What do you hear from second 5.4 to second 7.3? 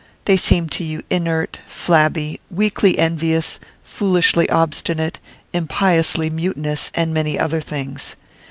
impiously mutinous, and